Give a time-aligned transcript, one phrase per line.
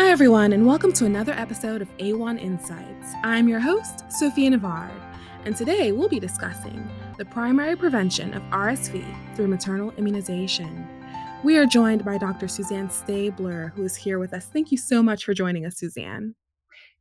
[0.00, 3.12] Hi, everyone, and welcome to another episode of AWHONN Insights.
[3.22, 4.98] I'm your host, Sophia Navard,
[5.44, 6.88] and today we'll be discussing
[7.18, 9.04] the primary prevention of RSV
[9.36, 10.88] through maternal immunization.
[11.44, 12.48] We are joined by Dr.
[12.48, 14.46] Suzanne Stabler, who is here with us.
[14.46, 16.34] Thank you so much for joining us, Suzanne.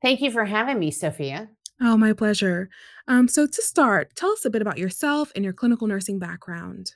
[0.02, 1.48] Thank you for having me, Sophia.
[1.82, 2.70] Oh, my pleasure.
[3.08, 6.96] Um, so, to start, tell us a bit about yourself and your clinical nursing background.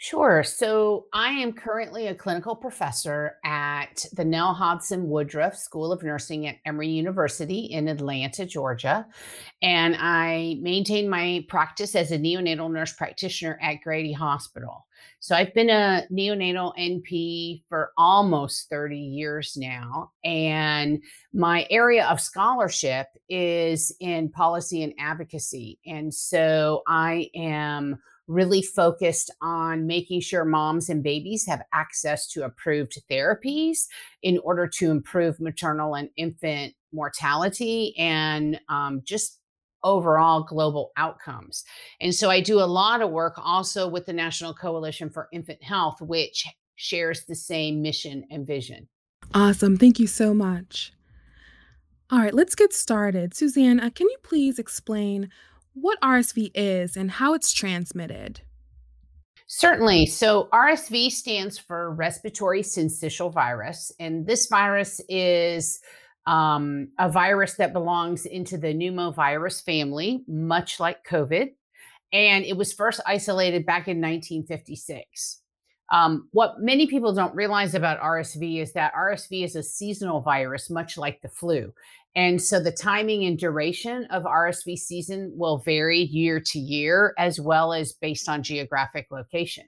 [0.00, 0.44] Sure.
[0.44, 6.46] So I am currently a clinical professor at the Nell Hodgson Woodruff School of Nursing
[6.46, 9.04] at Emory University in Atlanta, Georgia.
[9.60, 14.86] And I maintain my practice as a neonatal nurse practitioner at Grady Hospital.
[15.18, 20.12] So I've been a neonatal NP for almost 30 years now.
[20.22, 21.02] And
[21.32, 25.80] my area of scholarship is in policy and advocacy.
[25.84, 32.44] And so I am really focused on making sure moms and babies have access to
[32.44, 33.86] approved therapies
[34.22, 39.40] in order to improve maternal and infant mortality and um, just
[39.82, 41.64] overall global outcomes.
[42.00, 45.62] And so I do a lot of work also with the National Coalition for Infant
[45.62, 48.88] Health, which shares the same mission and vision.
[49.34, 49.76] Awesome.
[49.76, 50.92] Thank you so much.
[52.10, 53.34] All right, let's get started.
[53.34, 55.28] Suzanne, uh, can you please explain
[55.80, 58.40] what RSV is and how it's transmitted.
[59.46, 60.06] Certainly.
[60.06, 65.80] So, RSV stands for respiratory syncytial virus, and this virus is
[66.26, 71.48] um, a virus that belongs into the pneumovirus family, much like COVID.
[72.12, 75.40] And it was first isolated back in 1956.
[75.90, 80.68] Um, what many people don't realize about RSV is that RSV is a seasonal virus,
[80.68, 81.72] much like the flu.
[82.14, 87.40] And so the timing and duration of RSV season will vary year to year, as
[87.40, 89.64] well as based on geographic location.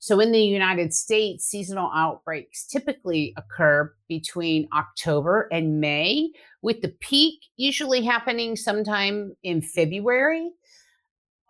[0.00, 6.30] So in the United States, seasonal outbreaks typically occur between October and May,
[6.62, 10.50] with the peak usually happening sometime in February.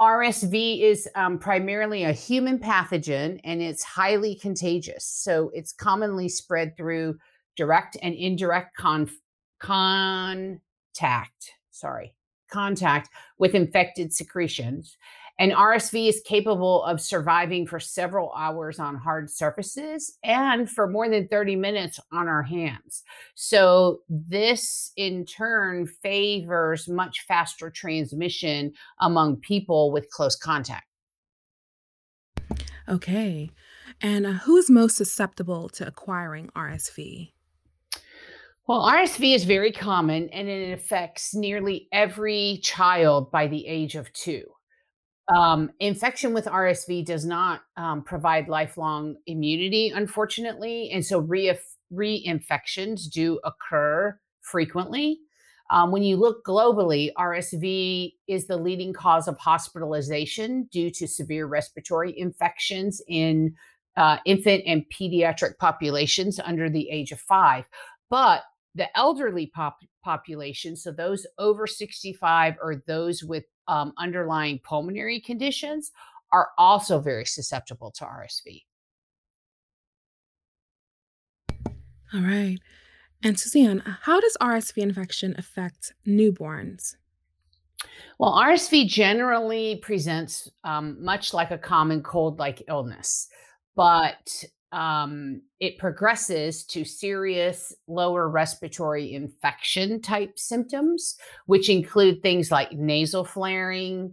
[0.01, 5.05] RSV is um, primarily a human pathogen and it's highly contagious.
[5.05, 7.19] So it's commonly spread through
[7.57, 9.11] direct and indirect con-
[9.59, 10.61] contact,
[11.73, 12.15] sorry,
[12.49, 14.97] contact with infected secretions.
[15.39, 21.09] And RSV is capable of surviving for several hours on hard surfaces and for more
[21.09, 23.05] than 30 minutes on our hands.
[23.35, 30.87] So, this in turn favors much faster transmission among people with close contact.
[32.89, 33.51] Okay.
[34.01, 37.33] And uh, who is most susceptible to acquiring RSV?
[38.67, 44.13] Well, RSV is very common and it affects nearly every child by the age of
[44.13, 44.45] two.
[45.35, 50.91] Um, infection with RSV does not um, provide lifelong immunity, unfortunately.
[50.91, 51.59] And so re-
[51.93, 55.21] reinfections do occur frequently.
[55.71, 61.47] Um, when you look globally, RSV is the leading cause of hospitalization due to severe
[61.47, 63.55] respiratory infections in
[63.97, 67.65] uh, infant and pediatric populations under the age of five.
[68.09, 75.21] But the elderly pop- population, so those over 65 or those with um, underlying pulmonary
[75.21, 75.93] conditions,
[76.33, 78.65] are also very susceptible to RSV.
[82.15, 82.59] All right.
[83.23, 86.97] And Suzanne, how does RSV infection affect newborns?
[88.19, 93.29] Well, RSV generally presents um, much like a common cold like illness,
[93.77, 102.73] but um, it progresses to serious lower respiratory infection type symptoms, which include things like
[102.73, 104.13] nasal flaring,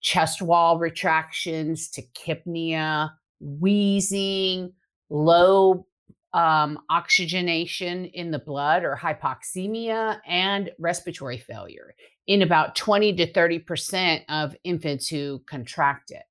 [0.00, 4.72] chest wall retractions, tachypnea, wheezing,
[5.10, 5.86] low
[6.32, 11.94] um, oxygenation in the blood or hypoxemia, and respiratory failure
[12.26, 16.24] in about 20 to 30% of infants who contract it.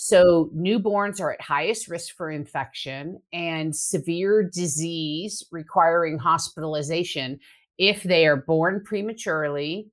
[0.00, 7.40] So, newborns are at highest risk for infection and severe disease requiring hospitalization
[7.78, 9.90] if they are born prematurely,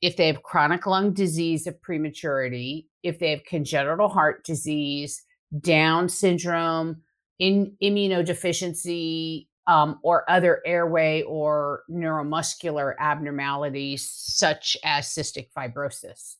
[0.00, 5.24] if they have chronic lung disease of prematurity, if they have congenital heart disease,
[5.58, 7.02] Down syndrome,
[7.40, 16.36] in immunodeficiency, um, or other airway or neuromuscular abnormalities such as cystic fibrosis.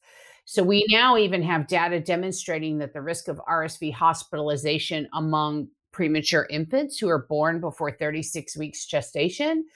[0.50, 6.46] So we now even have data demonstrating that the risk of RSV hospitalization among premature
[6.48, 9.66] infants who are born before 36 weeks gestation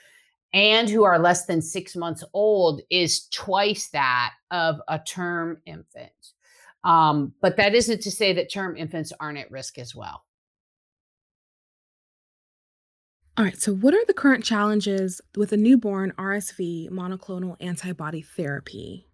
[0.55, 6.11] and who are less than six months old is twice that of a term infant.
[6.85, 10.25] Um, but that isn't to say that term infants aren't at risk as well.
[13.37, 19.07] All right, so what are the current challenges with a newborn RSV monoclonal antibody therapy?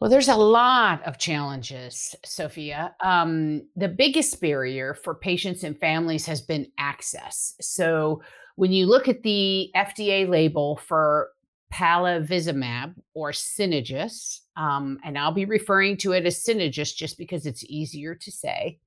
[0.00, 2.94] Well, there's a lot of challenges, Sophia.
[3.00, 7.54] Um, the biggest barrier for patients and families has been access.
[7.60, 8.22] So,
[8.56, 11.30] when you look at the FDA label for
[11.72, 17.64] palivizumab or Synagis, um, and I'll be referring to it as Synagis just because it's
[17.64, 18.78] easier to say,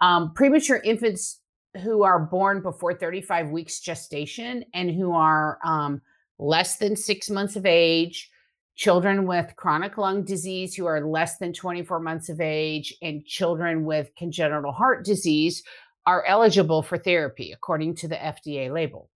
[0.00, 1.40] um, premature infants
[1.82, 6.00] who are born before 35 weeks gestation and who are um,
[6.38, 8.30] less than six months of age
[8.76, 13.84] children with chronic lung disease who are less than 24 months of age, and children
[13.84, 15.62] with congenital heart disease
[16.04, 19.10] are eligible for therapy according to the FDA label.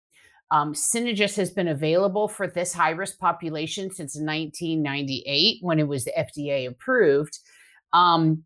[0.53, 6.07] Um, Synagis has been available for this high risk population since 1998 when it was
[6.17, 7.39] FDA approved.
[7.93, 8.45] Um,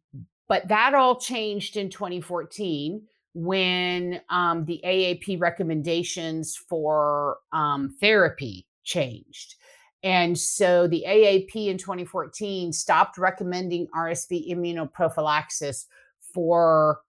[0.49, 3.03] but that all changed in 2014
[3.35, 9.57] when um, the AAP recommendations for um, therapy changed.
[10.03, 15.87] And so the AAP in 2014 stopped recommending RSV immunoprophylaxis
[16.33, 17.01] for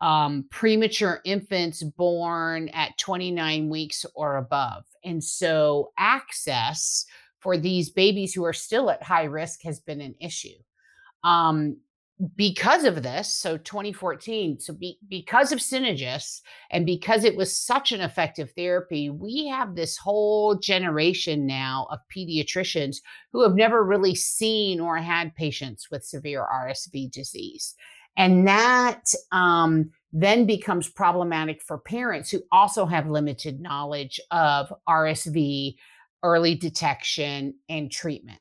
[0.00, 4.84] um, premature infants born at 29 weeks or above.
[5.04, 7.04] And so access
[7.40, 10.56] for these babies who are still at high risk has been an issue.
[11.24, 11.78] Um,
[12.34, 17.92] because of this, so 2014, so be, because of Synagis and because it was such
[17.92, 22.96] an effective therapy, we have this whole generation now of pediatricians
[23.32, 27.76] who have never really seen or had patients with severe RSV disease.
[28.16, 35.76] And that um, then becomes problematic for parents who also have limited knowledge of RSV
[36.24, 38.40] early detection and treatment.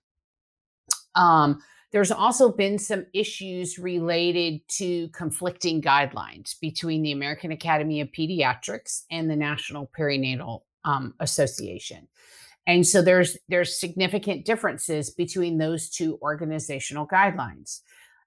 [1.14, 1.60] Um,
[1.92, 9.04] there's also been some issues related to conflicting guidelines between the American Academy of Pediatrics
[9.10, 12.08] and the National Perinatal um, Association.
[12.66, 17.80] And so there's there's significant differences between those two organizational guidelines.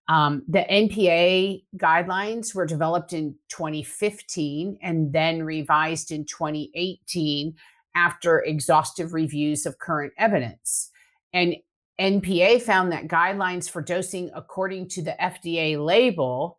[0.08, 7.54] Um, the NPA guidelines were developed in 2015 and then revised in 2018
[7.94, 10.90] after exhaustive reviews of current evidence.
[11.32, 11.54] And
[12.00, 16.56] NPA found that guidelines for dosing according to the FDA label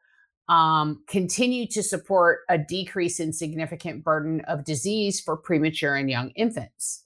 [0.47, 6.29] um, continue to support a decrease in significant burden of disease for premature and young
[6.31, 7.03] infants.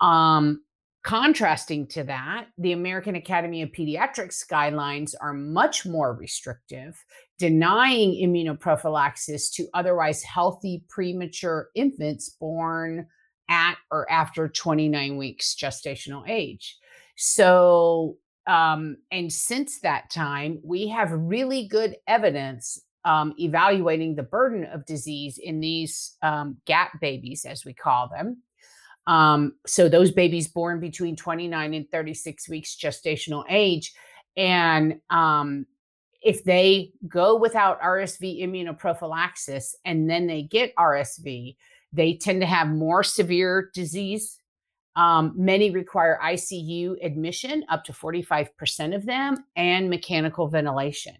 [0.00, 0.62] Um,
[1.02, 7.02] contrasting to that, the American Academy of Pediatrics guidelines are much more restrictive,
[7.38, 13.06] denying immunoprophylaxis to otherwise healthy premature infants born
[13.48, 16.76] at or after 29 weeks gestational age.
[17.16, 24.64] So, um, and since that time, we have really good evidence um, evaluating the burden
[24.64, 28.42] of disease in these um, gap babies, as we call them.
[29.06, 33.94] Um, so, those babies born between 29 and 36 weeks gestational age.
[34.36, 35.66] And um,
[36.22, 41.56] if they go without RSV immunoprophylaxis and then they get RSV,
[41.92, 44.38] they tend to have more severe disease
[44.96, 51.16] um, many require ICU admission, up to 45% of them, and mechanical ventilation.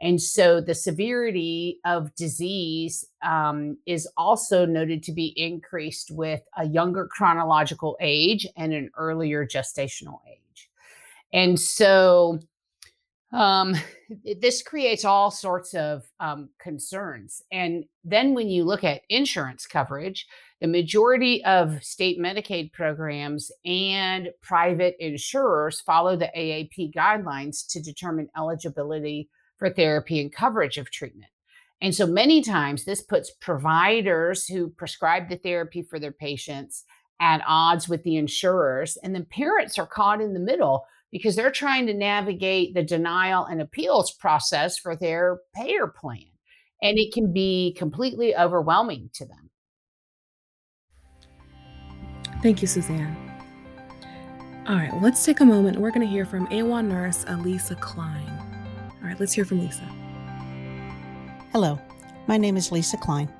[0.00, 6.66] And so the severity of disease um, is also noted to be increased with a
[6.66, 10.70] younger chronological age and an earlier gestational age.
[11.32, 12.40] And so
[13.32, 13.74] um,
[14.40, 17.42] this creates all sorts of um, concerns.
[17.50, 20.26] And then when you look at insurance coverage,
[20.60, 28.28] the majority of state Medicaid programs and private insurers follow the AAP guidelines to determine
[28.36, 31.30] eligibility for therapy and coverage of treatment.
[31.82, 36.84] And so many times this puts providers who prescribe the therapy for their patients
[37.20, 38.96] at odds with the insurers.
[39.02, 43.44] And then parents are caught in the middle because they're trying to navigate the denial
[43.44, 46.24] and appeals process for their payer plan.
[46.82, 49.45] And it can be completely overwhelming to them.
[52.42, 53.16] Thank you, Suzanne.
[54.68, 55.78] All right, let's take a moment.
[55.78, 58.28] We're going to hear from AWHONN nurse Elisa Klein.
[59.00, 59.84] All right, let's hear from Lisa.
[61.52, 61.80] Hello,
[62.26, 63.32] my name is Lisa Klein.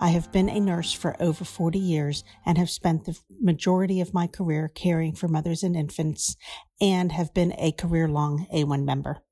[0.00, 4.14] I have been a nurse for over 40 years and have spent the majority of
[4.14, 6.36] my career caring for mothers and infants
[6.80, 9.22] and have been a career long AWHONN member.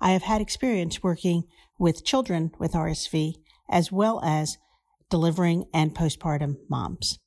[0.00, 1.44] I have had experience working
[1.78, 3.34] with children with RSV
[3.68, 4.58] as well as
[5.10, 7.18] delivering and postpartum moms.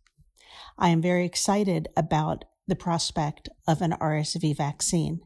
[0.82, 5.20] I am very excited about the prospect of an RSV vaccine.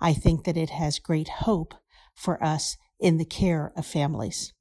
[0.00, 1.74] I think that it has great hope
[2.16, 4.52] for us in the care of families.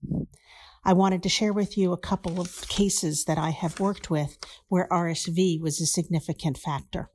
[0.83, 4.37] I wanted to share with you a couple of cases that I have worked with
[4.67, 7.09] where RSV was a significant factor.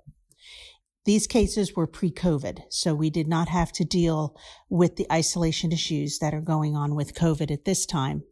[1.04, 4.36] These cases were pre COVID, so we did not have to deal
[4.68, 8.24] with the isolation issues that are going on with COVID at this time.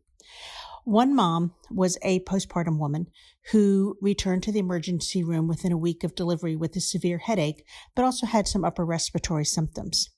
[0.88, 3.08] One mom was a postpartum woman
[3.50, 7.62] who returned to the emergency room within a week of delivery with a severe headache,
[7.94, 10.08] but also had some upper respiratory symptoms.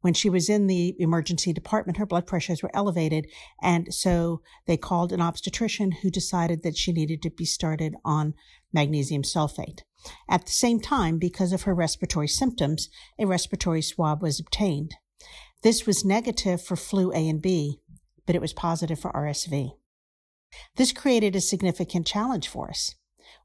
[0.00, 3.26] When she was in the emergency department, her blood pressures were elevated,
[3.60, 8.34] and so they called an obstetrician who decided that she needed to be started on
[8.72, 9.80] magnesium sulfate.
[10.30, 12.88] At the same time, because of her respiratory symptoms,
[13.18, 14.94] a respiratory swab was obtained.
[15.64, 17.80] This was negative for flu A and B,
[18.24, 19.72] but it was positive for RSV.
[20.76, 22.94] This created a significant challenge for us.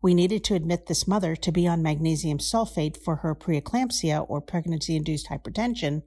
[0.02, 4.42] We needed to admit this mother to be on magnesium sulfate for her preeclampsia or
[4.42, 6.04] pregnancy induced hypertension,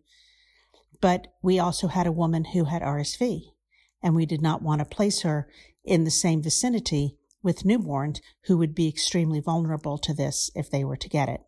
[1.00, 3.40] but we also had a woman who had RSV,
[4.02, 5.49] and we did not want to place her
[5.85, 10.85] in the same vicinity with newborns who would be extremely vulnerable to this if they
[10.85, 11.40] were to get it.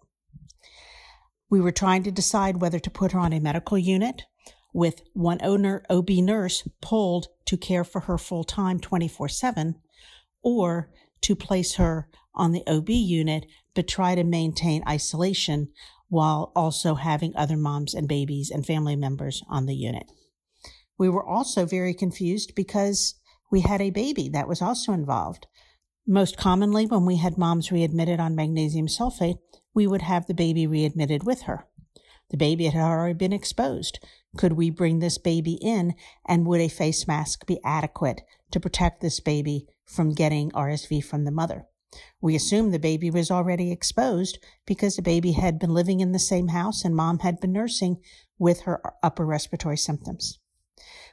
[1.50, 4.22] We were trying to decide whether to put her on a medical unit
[4.72, 9.76] with one owner OB nurse pulled to care for her full time 24 7,
[10.42, 15.68] or to place her on the OB unit but try to maintain isolation
[16.08, 20.04] while also having other moms and babies and family members on the unit.
[20.98, 23.14] We were also very confused because
[23.50, 25.46] we had a baby that was also involved.
[26.06, 29.38] Most commonly, when we had moms readmitted on magnesium sulfate,
[29.74, 31.66] we would have the baby readmitted with her.
[32.30, 33.98] The baby had already been exposed.
[34.36, 35.94] Could we bring this baby in
[36.26, 41.24] and would a face mask be adequate to protect this baby from getting RSV from
[41.24, 41.66] the mother?
[42.20, 46.18] We assumed the baby was already exposed because the baby had been living in the
[46.18, 47.98] same house and mom had been nursing
[48.38, 50.38] with her upper respiratory symptoms.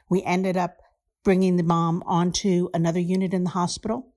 [0.08, 0.78] We ended up
[1.22, 4.14] bringing the mom onto another unit in the hospital,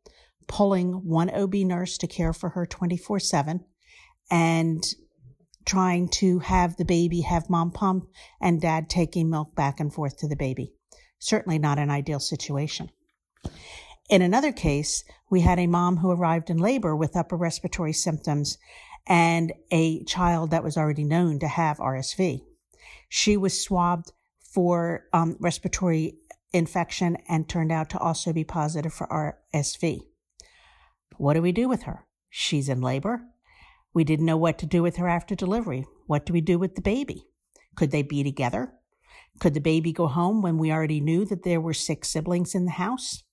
[0.48, 3.66] pulling one OB nurse to care for her 24 7,
[4.32, 4.84] and
[5.66, 8.08] trying to have the baby have mom pump
[8.42, 10.74] and dad taking milk back and forth to the baby.
[11.20, 12.90] Certainly not an ideal situation.
[14.10, 18.58] In another case, we had a mom who arrived in labor with upper respiratory symptoms
[19.08, 22.42] and a child that was already known to have RSV.
[23.10, 26.18] She was swabbed for um, respiratory
[26.52, 29.08] infection and turned out to also be positive for
[29.54, 30.02] RSV.
[31.18, 32.06] What do we do with her?
[32.30, 33.22] She's in labor.
[33.94, 35.86] We didn't know what to do with her after delivery.
[36.08, 37.26] What do we do with the baby?
[37.76, 38.74] Could they be together?
[39.40, 42.66] Could the baby go home when we already knew that there were six siblings in
[42.66, 43.24] the house?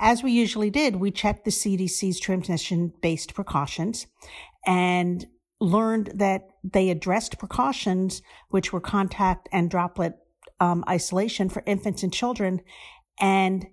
[0.00, 4.06] As we usually did, we checked the CDC's transmission based precautions
[4.66, 5.26] and
[5.60, 10.14] learned that they addressed precautions, which were contact and droplet
[10.58, 12.60] um, isolation for infants and children
[13.20, 13.66] and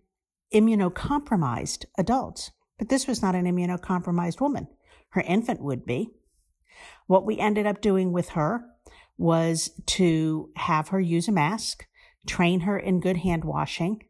[0.54, 2.52] immunocompromised adults.
[2.78, 4.68] But this was not an immunocompromised woman
[5.10, 6.10] her infant would be.
[7.08, 8.66] What we ended up doing with her
[9.18, 11.86] was to have her use a mask,
[12.28, 14.04] train her in good hand washing,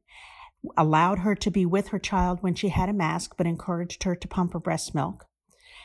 [0.75, 4.15] allowed her to be with her child when she had a mask, but encouraged her
[4.15, 5.25] to pump her breast milk.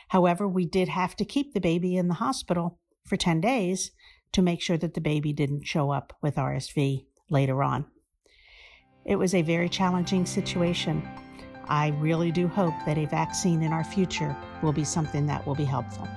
[0.09, 3.91] However, we did have to keep the baby in the hospital for 10 days
[4.33, 7.85] to make sure that the baby didn't show up with RSV later on.
[9.05, 11.07] It was a very challenging situation.
[11.67, 15.55] I really do hope that a vaccine in our future will be something that will
[15.55, 16.07] be helpful.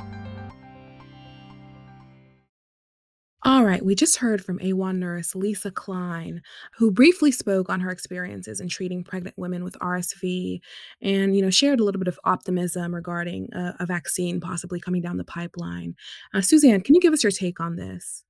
[3.46, 6.42] All right, we just heard from AWHONN nurse Lisa Klein,
[6.76, 10.58] who briefly spoke on her experiences in treating pregnant women with RSV
[11.00, 15.00] and, you know, shared a little bit of optimism regarding a, a vaccine possibly coming
[15.00, 15.94] down the pipeline.
[16.34, 18.25] Uh, Suzanne, can you give us your take on this?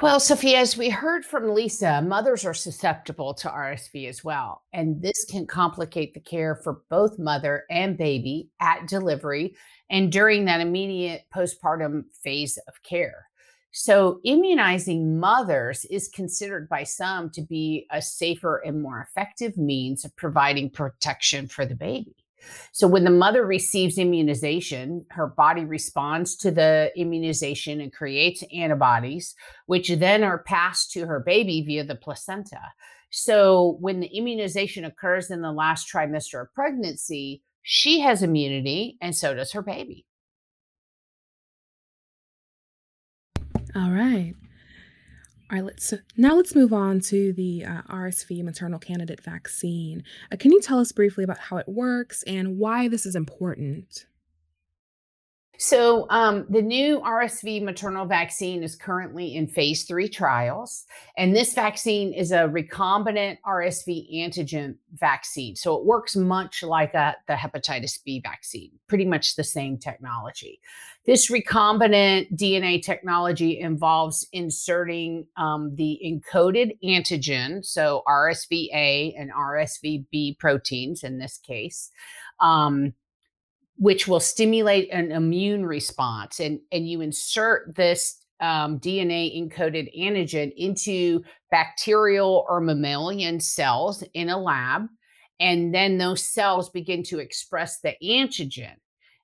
[0.00, 4.62] Well, Sophia, as we heard from Lisa, mothers are susceptible to RSV as well.
[4.72, 9.54] And this can complicate the care for both mother and baby at delivery
[9.90, 13.26] and during that immediate postpartum phase of care.
[13.72, 20.04] So, immunizing mothers is considered by some to be a safer and more effective means
[20.04, 22.23] of providing protection for the baby.
[22.72, 29.34] So when the mother receives immunization, her body responds to the immunization and creates antibodies,
[29.66, 32.60] which then are passed to her baby via the placenta.
[33.10, 39.14] So when the immunization occurs in the last trimester of pregnancy, she has immunity and
[39.14, 40.04] so does her baby.
[43.76, 44.34] All right.
[45.54, 50.02] All right, let's now let's move on to the uh, RSV maternal candidate vaccine.
[50.32, 54.06] Uh, can you tell us briefly about how it works and why this is important?
[55.66, 60.84] So, um, the new RSV maternal vaccine is currently in phase three trials.
[61.16, 65.56] And this vaccine is a recombinant RSV antigen vaccine.
[65.56, 70.60] So, it works much like a, the hepatitis B vaccine, pretty much the same technology.
[71.06, 80.04] This recombinant DNA technology involves inserting um, the encoded antigen, so RSV A and RSV
[80.10, 81.90] B proteins in this case.
[82.38, 82.92] Um,
[83.76, 86.40] which will stimulate an immune response.
[86.40, 94.28] And, and you insert this um, DNA encoded antigen into bacterial or mammalian cells in
[94.28, 94.86] a lab.
[95.40, 98.74] And then those cells begin to express the antigen.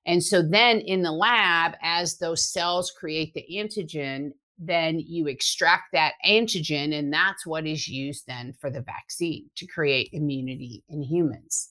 [0.05, 5.91] And so then in the lab, as those cells create the antigen, then you extract
[5.93, 11.01] that antigen, and that's what is used then for the vaccine to create immunity in
[11.01, 11.69] humans.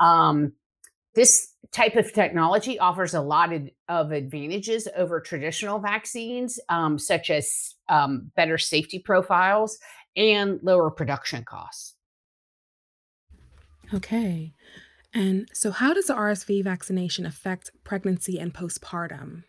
[0.00, 0.52] Um,
[1.16, 3.50] this type of technology offers a lot
[3.88, 9.78] of, advantages over traditional vaccines, um, such as um, better safety profiles
[10.16, 11.94] and lower production costs.
[13.92, 14.52] Okay.
[15.14, 19.44] And so, how does the RSV vaccination affect pregnancy and postpartum?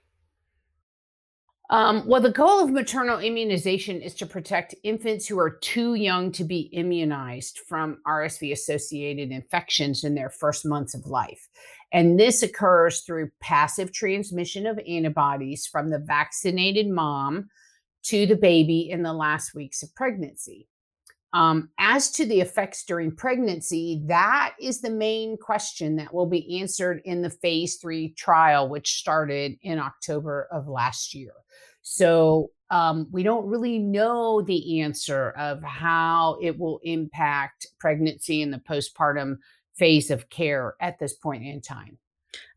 [1.69, 6.31] Um, well, the goal of maternal immunization is to protect infants who are too young
[6.33, 11.49] to be immunized from RSV associated infections in their first months of life.
[11.91, 17.49] And this occurs through passive transmission of antibodies from the vaccinated mom
[18.03, 20.67] to the baby in the last weeks of pregnancy.
[21.33, 26.59] Um, as to the effects during pregnancy, that is the main question that will be
[26.59, 31.33] answered in the phase three trial, which started in October of last year.
[31.81, 38.53] So um, we don't really know the answer of how it will impact pregnancy and
[38.53, 39.37] the postpartum
[39.75, 41.97] phase of care at this point in time.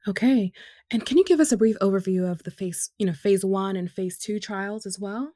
[0.09, 0.53] Okay.
[0.91, 3.77] And can you give us a brief overview of the phase, you know, phase one
[3.77, 5.33] and phase two trials as well?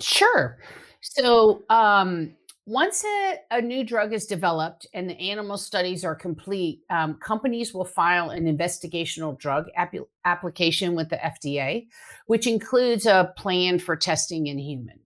[0.00, 0.58] Sure.
[1.00, 2.34] So, um,
[2.68, 7.72] once a, a, new drug is developed and the animal studies are complete, um, companies
[7.72, 9.94] will file an investigational drug ap-
[10.26, 11.86] application with the FDA,
[12.26, 15.00] which includes a plan for testing in human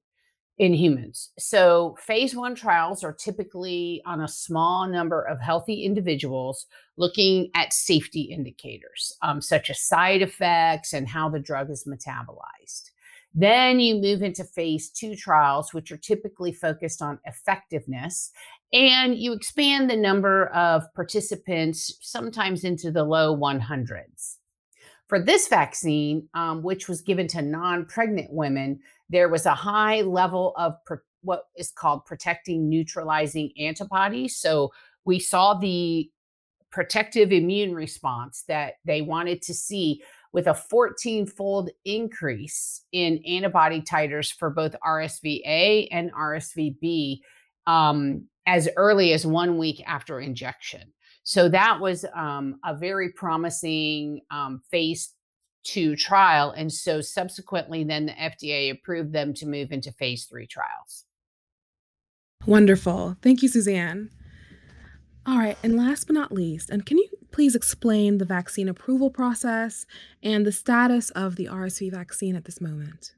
[0.59, 1.31] in humans.
[1.39, 7.73] So, phase one trials are typically on a small number of healthy individuals looking at
[7.73, 12.92] safety indicators, um, such as side effects and how the drug is metabolized.
[13.35, 18.31] Then you move into phase two trials, which are typically focused on effectiveness,
[18.73, 24.37] and you expand the number of participants sometimes into the low 100s.
[25.09, 30.01] For this vaccine, um, which was given to non pregnant women, there was a high
[30.01, 34.37] level of pro- what is called protecting neutralizing antibodies.
[34.37, 34.73] So
[35.05, 36.11] we saw the
[36.71, 43.81] protective immune response that they wanted to see with a 14 fold increase in antibody
[43.81, 47.23] titers for both RSV-A and RSV-B
[47.67, 50.93] um, as early as one week after injection.
[51.25, 55.15] So that was um, a very promising um, phase
[55.65, 56.51] two trial.
[56.51, 61.05] And so subsequently, then the FDA approved them to move into phase three trials.
[62.47, 63.17] Wonderful.
[63.23, 64.11] Thank you, Suzanne.
[65.25, 69.11] All right, and last but not least, and can you please explain the vaccine approval
[69.11, 69.87] process
[70.23, 73.15] and the status of the RSV vaccine at this moment?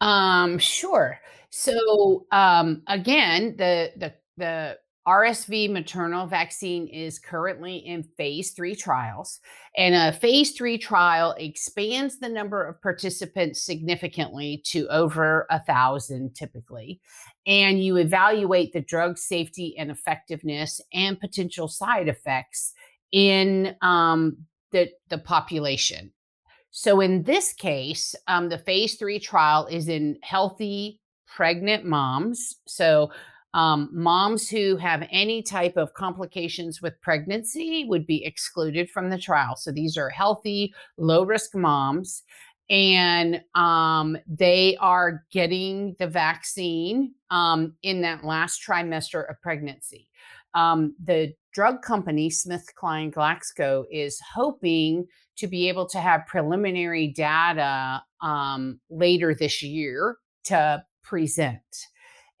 [0.00, 1.20] Um, sure.
[1.50, 9.40] So um, again, the the the RSV maternal vaccine is currently in phase three trials,
[9.76, 16.34] and a phase three trial expands the number of participants significantly to over a thousand
[16.34, 17.00] typically.
[17.46, 22.72] And you evaluate the drug safety and effectiveness and potential side effects
[23.12, 24.36] in um,
[24.72, 26.12] the, the population.
[26.70, 32.56] So in this case, um, the phase three trial is in healthy pregnant moms.
[32.66, 33.10] So
[33.54, 39.18] um, moms who have any type of complications with pregnancy would be excluded from the
[39.18, 39.56] trial.
[39.56, 42.22] So these are healthy, low risk moms,
[42.68, 50.08] and um, they are getting the vaccine um, in that last trimester of pregnancy.
[50.54, 58.02] Um, the drug company, SmithKline Glaxo, is hoping to be able to have preliminary data
[58.20, 61.86] um, later this year to present.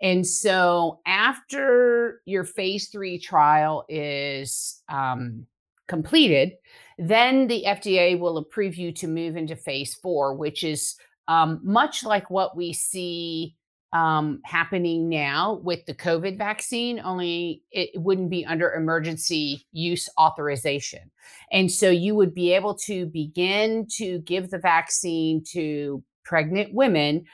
[0.02, 5.46] And so after your phase three trial is um,
[5.88, 6.52] completed,
[6.98, 10.96] then the FDA will approve you to move into phase four, which is
[11.28, 13.56] um, much like what we see
[13.92, 21.10] um, happening now with the COVID vaccine, only it wouldn't be under emergency use authorization.
[21.50, 27.24] And so you would be able to begin to give the vaccine to pregnant women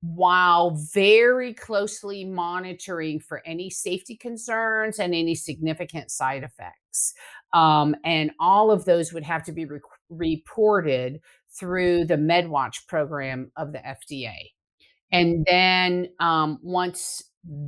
[0.00, 7.14] while very closely monitoring for any safety concerns and any significant side effects.
[7.52, 11.20] Um, and all of those would have to be re- reported
[11.58, 14.34] through the MedWatch program of the FDA.
[15.12, 17.22] And then um, once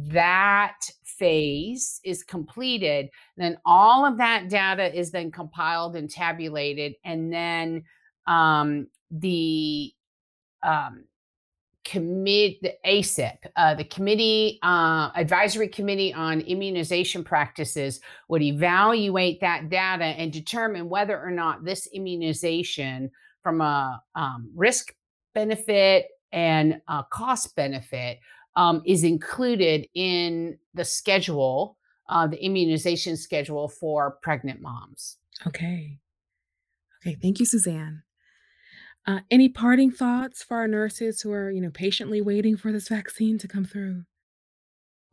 [0.09, 6.95] that phase is completed, then all of that data is then compiled and tabulated.
[7.05, 7.85] And then
[8.27, 9.93] um, the
[10.63, 11.05] um,
[11.85, 19.71] commit the ACIP, uh, the committee uh, advisory committee on immunization practices, would evaluate that
[19.71, 23.11] data and determine whether or not this immunization,
[23.43, 24.93] from a um, risk
[25.35, 28.19] benefit and a cost benefit,
[28.57, 31.77] um, is included in the schedule,
[32.09, 35.19] uh, the immunization schedule for pregnant moms.
[35.47, 35.99] Okay.
[37.01, 37.17] Okay.
[37.21, 38.03] Thank you, Suzanne.
[39.07, 42.89] Uh, any parting thoughts for our nurses who are, you know, patiently waiting for this
[42.89, 44.03] vaccine to come through?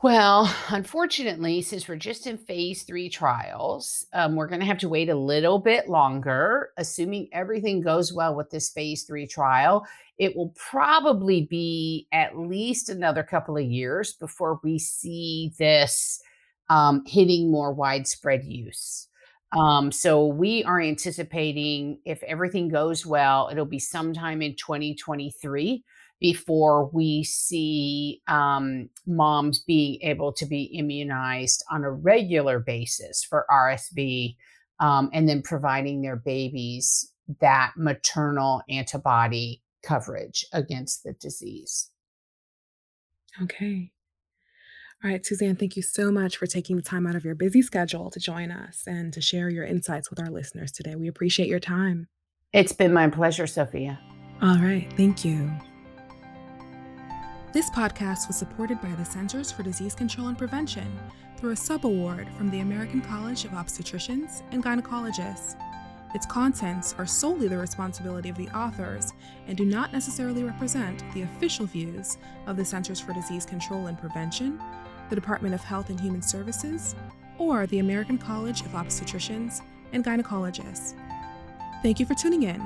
[0.02, 4.88] Well, unfortunately, since we're just in phase three trials, um, we're going to have to
[4.88, 6.70] wait a little bit longer.
[6.76, 9.86] Assuming everything goes well with this phase three trial,
[10.18, 16.20] it will probably be at least another couple of years before we see this
[16.68, 19.08] um, hitting more widespread use.
[19.56, 25.84] Um, so we are anticipating if everything goes well, it'll be sometime in 2023
[26.20, 33.46] before we see um, moms being able to be immunized on a regular basis for
[33.50, 34.36] RSV
[34.80, 41.90] um, and then providing their babies that maternal antibody coverage against the disease.
[43.42, 43.90] Okay.
[45.04, 47.60] All right, Suzanne, thank you so much for taking the time out of your busy
[47.60, 50.94] schedule to join us and to share your insights with our listeners today.
[50.94, 52.08] We appreciate your time.
[52.54, 54.00] It's been my pleasure, Sophia.
[54.40, 55.50] All right, thank you.
[57.56, 61.00] This podcast was supported by the Centers for Disease Control and Prevention
[61.38, 65.56] through a subaward from the American College of Obstetricians and Gynecologists.
[66.14, 69.14] Its contents are solely the responsibility of the authors
[69.46, 73.98] and do not necessarily represent the official views of the Centers for Disease Control and
[73.98, 74.60] Prevention
[75.08, 76.94] the Department of Health and Human Services,
[77.38, 79.62] or the American College of Obstetricians
[79.94, 80.92] and Gynecologists.
[81.82, 82.60] Thank you for tuning in,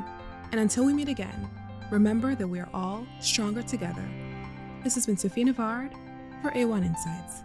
[0.50, 1.48] and until we meet again,
[1.92, 4.02] remember that we are all stronger together.
[4.82, 5.92] This has been Sophie Navard
[6.40, 7.42] for AWHONN Insights.